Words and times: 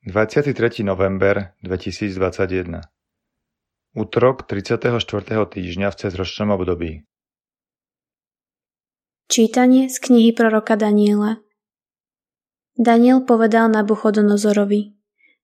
23. 0.00 0.80
november 0.80 1.52
2021 1.60 2.80
Útorok 3.92 4.48
34. 4.48 4.96
týždňa 5.44 5.92
v 5.92 5.96
cezročnom 6.00 6.56
období 6.56 7.04
Čítanie 9.28 9.92
z 9.92 9.96
knihy 10.00 10.32
proroka 10.32 10.80
Daniela 10.80 11.44
Daniel 12.80 13.28
povedal 13.28 13.68
Nabuchodonozorovi 13.68 14.96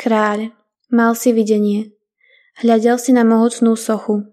Kráľ, 0.00 0.56
mal 0.88 1.12
si 1.12 1.36
videnie. 1.36 1.92
Hľadel 2.56 2.96
si 2.96 3.12
na 3.12 3.28
mohutnú 3.28 3.76
sochu. 3.76 4.32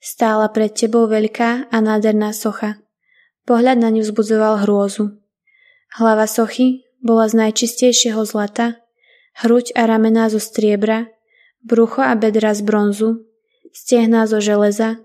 Stála 0.00 0.48
pred 0.48 0.72
tebou 0.72 1.04
veľká 1.04 1.68
a 1.68 1.76
nádherná 1.76 2.32
socha. 2.32 2.80
Pohľad 3.44 3.84
na 3.84 3.92
ňu 3.92 4.00
vzbudzoval 4.00 4.64
hrôzu. 4.64 5.12
Hlava 6.00 6.24
sochy 6.24 6.88
bola 7.04 7.28
z 7.28 7.36
najčistejšieho 7.36 8.24
zlata 8.24 8.81
hruď 9.40 9.72
a 9.78 9.88
ramená 9.88 10.28
zo 10.28 10.40
striebra, 10.40 11.08
brucho 11.64 12.02
a 12.02 12.12
bedra 12.18 12.52
z 12.52 12.62
bronzu, 12.66 13.24
stehná 13.72 14.26
zo 14.28 14.42
železa, 14.42 15.00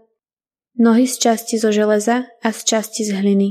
nohy 0.76 1.08
z 1.08 1.16
časti 1.18 1.56
zo 1.58 1.72
železa 1.72 2.28
a 2.44 2.48
z 2.52 2.60
časti 2.64 3.02
z 3.08 3.16
hliny. 3.16 3.50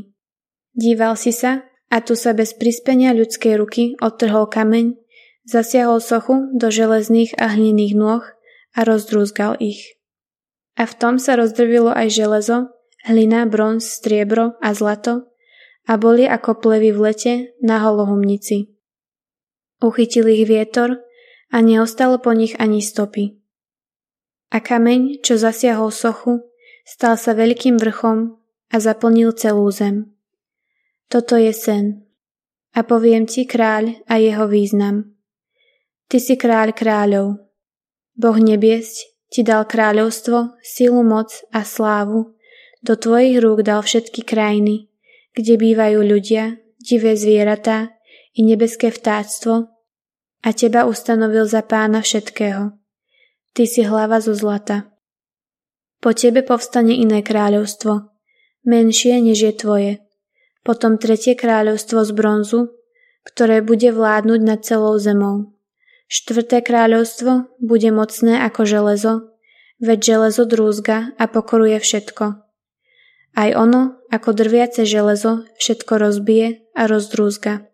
Díval 0.77 1.16
si 1.16 1.33
sa 1.33 1.65
a 1.89 2.02
tu 2.05 2.12
sa 2.19 2.37
bez 2.37 2.52
prispenia 2.52 3.16
ľudskej 3.16 3.55
ruky 3.57 3.83
odtrhol 4.02 4.51
kameň, 4.51 4.95
zasiahol 5.49 6.02
sochu 6.02 6.52
do 6.52 6.69
železných 6.69 7.38
a 7.41 7.55
hliných 7.55 7.95
nôh 7.97 8.24
a 8.77 8.80
rozdrúzgal 8.85 9.57
ich. 9.63 9.97
A 10.77 10.85
v 10.85 10.95
tom 11.01 11.16
sa 11.16 11.41
rozdrvilo 11.41 11.88
aj 11.95 12.13
železo, 12.13 12.69
hlina, 13.09 13.49
bronz, 13.49 13.88
striebro 13.88 14.61
a 14.61 14.77
zlato 14.77 15.33
a 15.87 15.97
boli 15.97 16.27
ako 16.27 16.61
plevy 16.61 16.91
v 16.93 16.99
lete 17.01 17.35
na 17.63 17.80
holohumnici. 17.80 18.76
Uchytil 19.83 20.29
ich 20.33 20.48
vietor 20.48 21.05
a 21.53 21.61
neostalo 21.61 22.19
po 22.19 22.33
nich 22.33 22.57
ani 22.57 22.80
stopy. 22.80 23.37
A 24.51 24.63
kameň, 24.65 25.21
čo 25.21 25.37
zasiahol 25.37 25.93
sochu, 25.93 26.49
stal 26.87 27.21
sa 27.21 27.37
veľkým 27.37 27.77
vrchom 27.77 28.41
a 28.73 28.77
zaplnil 28.80 29.37
celú 29.37 29.69
zem. 29.69 30.16
Toto 31.13 31.37
je 31.37 31.52
sen. 31.52 32.07
A 32.73 32.85
poviem 32.85 33.29
ti 33.29 33.45
kráľ 33.45 34.01
a 34.09 34.16
jeho 34.16 34.49
význam. 34.49 35.16
Ty 36.09 36.19
si 36.21 36.35
kráľ 36.38 36.73
kráľov. 36.73 37.41
Boh 38.16 38.38
nebiesť 38.38 39.16
ti 39.29 39.43
dal 39.43 39.66
kráľovstvo, 39.66 40.57
silu, 40.63 41.02
moc 41.02 41.35
a 41.52 41.66
slávu. 41.66 42.38
Do 42.80 42.95
tvojich 42.95 43.43
rúk 43.43 43.66
dal 43.66 43.82
všetky 43.82 44.23
krajiny, 44.23 44.88
kde 45.35 45.59
bývajú 45.59 46.01
ľudia, 46.07 46.57
divé 46.79 47.19
zvieratá 47.19 47.96
i 48.37 48.45
nebeské 48.45 48.92
vtáctvo 48.92 49.73
a 50.45 50.48
teba 50.52 50.84
ustanovil 50.84 51.48
za 51.48 51.65
pána 51.65 52.04
všetkého. 52.04 52.76
Ty 53.56 53.62
si 53.65 53.82
hlava 53.82 54.20
zo 54.20 54.37
zlata. 54.37 54.92
Po 56.04 56.12
tebe 56.12 56.45
povstane 56.45 56.92
iné 56.92 57.24
kráľovstvo, 57.24 58.12
menšie 58.68 59.16
než 59.24 59.40
je 59.40 59.52
tvoje. 59.57 59.92
Potom 60.60 61.01
tretie 61.01 61.32
kráľovstvo 61.32 62.04
z 62.04 62.10
bronzu, 62.12 62.60
ktoré 63.24 63.64
bude 63.64 63.90
vládnuť 63.90 64.41
nad 64.44 64.60
celou 64.60 65.00
zemou. 65.00 65.56
Štvrté 66.06 66.62
kráľovstvo 66.62 67.59
bude 67.59 67.91
mocné 67.91 68.38
ako 68.44 68.62
železo, 68.69 69.14
veď 69.82 69.98
železo 70.14 70.47
drúzga 70.47 71.16
a 71.19 71.25
pokoruje 71.26 71.81
všetko. 71.81 72.38
Aj 73.37 73.50
ono, 73.56 73.98
ako 74.12 74.32
drviace 74.32 74.87
železo, 74.87 75.48
všetko 75.59 75.92
rozbije 75.98 76.70
a 76.76 76.87
rozdrúzga. 76.87 77.66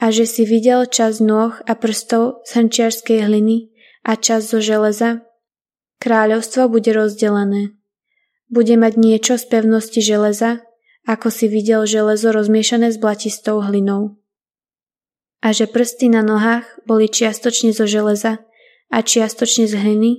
A 0.00 0.08
že 0.08 0.24
si 0.24 0.48
videl 0.48 0.88
čas 0.88 1.20
nôh 1.20 1.52
a 1.68 1.72
prstov 1.76 2.40
z 2.48 2.56
hrnčiarskej 2.56 3.28
hliny 3.28 3.68
a 4.00 4.16
čas 4.16 4.48
zo 4.48 4.64
železa, 4.64 5.20
kráľovstvo 6.00 6.72
bude 6.72 6.88
rozdelené. 6.96 7.76
Bude 8.48 8.74
mať 8.80 8.96
niečo 8.96 9.36
z 9.36 9.44
pevnosti 9.46 10.00
železa, 10.00 10.64
ako 11.04 11.28
si 11.28 11.52
videl 11.52 11.84
železo 11.84 12.32
rozmiešané 12.32 12.90
s 12.92 12.96
blatistou 12.96 13.60
hlinou. 13.60 14.16
A 15.40 15.52
že 15.52 15.68
prsty 15.68 16.12
na 16.12 16.20
nohách 16.24 16.64
boli 16.84 17.08
čiastočne 17.08 17.72
zo 17.72 17.84
železa 17.84 18.44
a 18.92 18.98
čiastočne 19.00 19.68
z 19.68 19.74
hliny, 19.76 20.12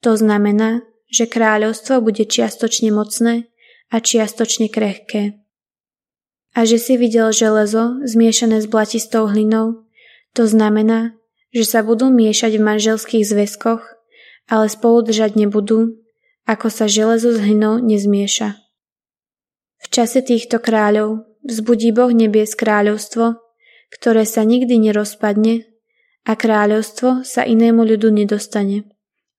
to 0.00 0.16
znamená, 0.16 0.84
že 1.08 1.28
kráľovstvo 1.28 2.04
bude 2.04 2.24
čiastočne 2.24 2.92
mocné 2.92 3.48
a 3.92 3.96
čiastočne 4.00 4.68
krehké. 4.68 5.40
A 6.56 6.64
že 6.64 6.80
si 6.80 6.96
videl 6.96 7.36
železo 7.36 8.00
zmiešané 8.08 8.64
s 8.64 8.66
blatistou 8.66 9.28
hlinou, 9.28 9.84
to 10.32 10.48
znamená, 10.48 11.12
že 11.52 11.68
sa 11.68 11.84
budú 11.84 12.08
miešať 12.08 12.56
v 12.56 12.64
manželských 12.64 13.24
zväzkoch, 13.28 13.84
ale 14.48 14.72
spolu 14.72 15.04
držať 15.04 15.36
nebudú, 15.36 16.00
ako 16.48 16.72
sa 16.72 16.88
železo 16.88 17.36
s 17.36 17.44
hlinou 17.44 17.76
nezmieša. 17.84 18.56
V 19.84 19.86
čase 19.92 20.24
týchto 20.24 20.56
kráľov 20.56 21.28
vzbudí 21.44 21.92
Boh 21.92 22.10
nebies 22.10 22.56
kráľovstvo, 22.56 23.36
ktoré 23.92 24.24
sa 24.24 24.42
nikdy 24.42 24.80
nerozpadne 24.80 25.68
a 26.24 26.32
kráľovstvo 26.34 27.22
sa 27.22 27.44
inému 27.44 27.84
ľudu 27.84 28.10
nedostane. 28.10 28.88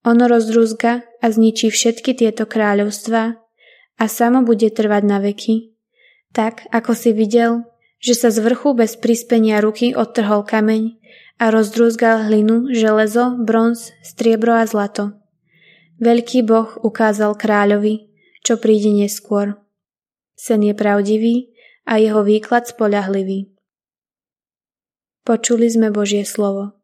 Ono 0.07 0.23
rozdrúzga 0.29 1.03
a 1.19 1.25
zničí 1.27 1.73
všetky 1.73 2.15
tieto 2.15 2.47
kráľovstvá 2.47 3.23
a 3.97 4.03
samo 4.05 4.45
bude 4.45 4.69
trvať 4.71 5.03
na 5.03 5.19
veky. 5.19 5.76
Tak, 6.33 6.67
ako 6.71 6.91
si 6.93 7.11
videl, 7.11 7.63
že 7.97 8.13
sa 8.13 8.29
z 8.29 8.43
vrchu 8.43 8.77
bez 8.77 8.95
prispenia 8.99 9.61
ruky 9.63 9.93
odtrhol 9.93 10.45
kameň 10.45 10.97
a 11.41 11.49
rozdrúzgal 11.49 12.29
hlinu, 12.29 12.69
železo, 12.73 13.37
bronz, 13.37 13.93
striebro 14.01 14.57
a 14.57 14.65
zlato. 14.65 15.17
Veľký 15.97 16.45
boh 16.45 16.77
ukázal 16.85 17.33
kráľovi, 17.33 18.13
čo 18.45 18.61
príde 18.61 18.93
neskôr. 18.93 19.57
Sen 20.37 20.61
je 20.61 20.77
pravdivý 20.77 21.49
a 21.89 21.97
jeho 21.97 22.21
výklad 22.21 22.69
spolahlivý. 22.69 23.49
Počuli 25.25 25.67
sme 25.67 25.89
Božie 25.89 26.21
slovo. 26.23 26.77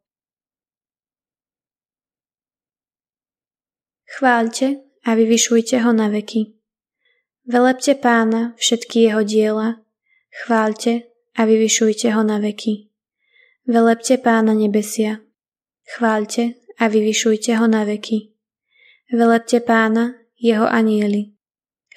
Chváľte 4.09 4.81
a 5.05 5.13
vyvyšujte 5.13 5.81
ho 5.81 5.91
na 5.93 6.09
veky. 6.09 6.62
Velepte 7.43 7.99
pána 7.99 8.55
všetky 8.55 9.11
jeho 9.11 9.23
diela, 9.27 9.83
chváľte 10.31 11.11
a 11.35 11.43
vyvyšujte 11.43 12.15
ho 12.15 12.23
na 12.23 12.39
veky. 12.39 12.87
Velepte 13.67 14.15
pána 14.15 14.55
nebesia, 14.55 15.19
chváľte 15.83 16.55
a 16.79 16.87
vyvyšujte 16.87 17.59
ho 17.59 17.67
na 17.67 17.83
veky. 17.83 18.31
Velepte 19.11 19.59
pána, 19.59 20.15
jeho 20.39 20.63
anieli, 20.67 21.35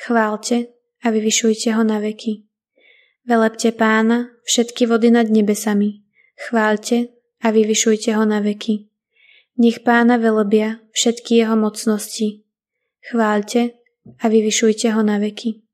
chváľte 0.02 0.74
a 1.02 1.14
vyvyšujte 1.14 1.78
ho 1.78 1.82
na 1.86 2.02
veky. 2.02 2.42
Velepte 3.22 3.70
pána 3.70 4.34
všetky 4.46 4.86
vody 4.90 5.14
nad 5.14 5.30
nebesami, 5.30 6.02
chváľte 6.34 7.14
a 7.42 7.54
vyvyšujte 7.54 8.18
ho 8.18 8.26
na 8.26 8.42
veky. 8.42 8.90
Nech 9.62 9.86
pána 9.86 10.18
velebia 10.18 10.82
všetky 10.90 11.38
jeho 11.38 11.54
mocnosti. 11.54 12.42
Chváľte 13.06 13.85
a 14.06 14.24
vyvyšujte 14.30 14.94
ho 14.94 15.02
na 15.02 15.18
veky. 15.18 15.66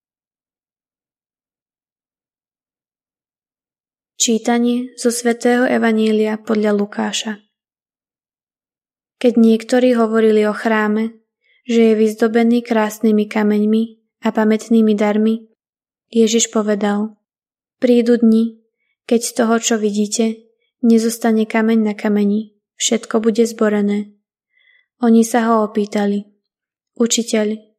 Čítanie 4.23 4.95
zo 4.95 5.11
svätého 5.11 5.67
Evanília 5.67 6.39
podľa 6.39 6.79
Lukáša 6.79 7.43
Keď 9.19 9.35
niektorí 9.35 9.99
hovorili 9.99 10.47
o 10.47 10.55
chráme, 10.55 11.19
že 11.67 11.91
je 11.91 11.95
vyzdobený 11.99 12.63
krásnymi 12.63 13.27
kameňmi 13.27 13.83
a 14.23 14.31
pamätnými 14.31 14.95
darmi, 14.95 15.51
Ježiš 16.07 16.55
povedal, 16.55 17.19
prídu 17.83 18.15
dni, 18.15 18.63
keď 19.11 19.21
z 19.27 19.33
toho, 19.35 19.55
čo 19.59 19.75
vidíte, 19.83 20.39
nezostane 20.87 21.43
kameň 21.43 21.79
na 21.83 21.95
kameni, 21.99 22.55
všetko 22.79 23.19
bude 23.19 23.43
zborené. 23.43 24.15
Oni 25.03 25.27
sa 25.27 25.51
ho 25.51 25.67
opýtali, 25.67 26.31
učiteľ, 26.95 27.72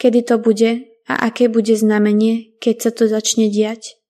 Kedy 0.00 0.24
to 0.24 0.40
bude 0.40 0.88
a 1.04 1.14
aké 1.28 1.52
bude 1.52 1.76
znamenie, 1.76 2.56
keď 2.56 2.88
sa 2.88 2.90
to 2.96 3.04
začne 3.04 3.52
diať? 3.52 4.00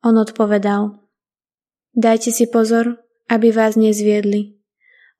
On 0.00 0.16
odpovedal, 0.16 0.96
dajte 1.92 2.32
si 2.32 2.48
pozor, 2.48 2.96
aby 3.28 3.52
vás 3.52 3.76
nezviedli, 3.76 4.56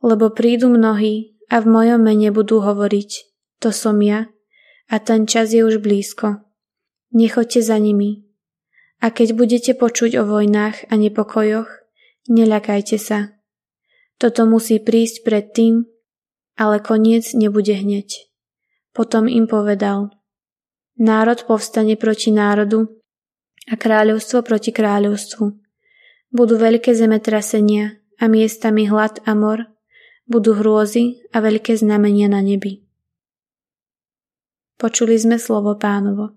lebo 0.00 0.32
prídu 0.32 0.72
mnohí 0.72 1.36
a 1.52 1.60
v 1.60 1.66
mojom 1.68 2.00
mene 2.00 2.32
budú 2.32 2.64
hovoriť, 2.64 3.10
to 3.60 3.68
som 3.68 4.00
ja, 4.00 4.32
a 4.88 4.96
ten 4.96 5.28
čas 5.28 5.52
je 5.52 5.60
už 5.60 5.84
blízko. 5.84 6.40
Nechoďte 7.12 7.60
za 7.60 7.76
nimi. 7.76 8.24
A 9.04 9.12
keď 9.12 9.36
budete 9.36 9.72
počuť 9.76 10.16
o 10.16 10.24
vojnách 10.24 10.88
a 10.88 10.94
nepokojoch, 10.96 11.68
neľakajte 12.32 12.96
sa. 12.96 13.36
Toto 14.16 14.48
musí 14.48 14.80
prísť 14.80 15.20
predtým, 15.20 15.84
ale 16.56 16.80
koniec 16.80 17.36
nebude 17.36 17.76
hneď. 17.76 18.32
Potom 18.96 19.28
im 19.28 19.44
povedal, 19.44 20.08
národ 20.96 21.44
povstane 21.44 22.00
proti 22.00 22.32
národu 22.32 22.88
a 23.68 23.76
kráľovstvo 23.76 24.40
proti 24.40 24.72
kráľovstvu. 24.72 25.44
Budú 26.32 26.54
veľké 26.56 26.96
zemetrasenia 26.96 28.00
a 28.16 28.24
miestami 28.24 28.88
hlad 28.88 29.20
a 29.28 29.36
mor, 29.36 29.68
budú 30.24 30.56
hrôzy 30.56 31.20
a 31.28 31.44
veľké 31.44 31.76
znamenia 31.76 32.32
na 32.32 32.40
nebi. 32.40 32.88
Počuli 34.80 35.20
sme 35.20 35.36
slovo 35.36 35.76
pánovo. 35.76 36.32